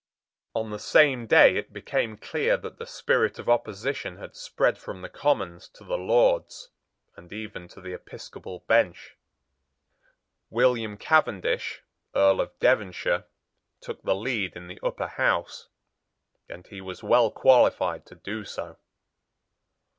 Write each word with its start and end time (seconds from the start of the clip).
On 0.55 0.71
the 0.71 0.79
same 0.79 1.27
day 1.27 1.57
it 1.57 1.71
became 1.71 2.17
clear 2.17 2.57
that 2.57 2.79
the 2.79 2.87
spirit 2.87 3.37
of 3.37 3.47
opposition 3.47 4.17
had 4.17 4.35
spread 4.35 4.79
from 4.79 5.03
the 5.03 5.09
Commons 5.09 5.69
to 5.75 5.83
the 5.83 5.95
Lords, 5.99 6.71
and 7.15 7.31
even 7.31 7.67
to 7.67 7.81
the 7.81 7.93
episcopal 7.93 8.61
bench. 8.67 9.15
William 10.49 10.97
Cavendish, 10.97 11.83
Earl 12.15 12.41
of 12.41 12.57
Devonshire, 12.59 13.25
took 13.79 14.01
the 14.01 14.15
lead 14.15 14.55
in 14.55 14.67
the 14.67 14.79
Upper 14.81 15.05
House; 15.05 15.67
and 16.49 16.65
he 16.65 16.81
was 16.81 17.03
well 17.03 17.29
qualified 17.29 18.07
to 18.07 18.15
do 18.15 18.43
so. 18.43 18.77